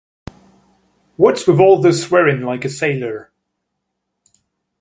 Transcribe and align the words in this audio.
What's 1.15 1.45
with 1.45 1.59
all 1.59 1.79
the 1.79 1.93
swearin' 1.93 2.41
like 2.41 2.65
a 2.65 2.69
sailor? 2.69 3.31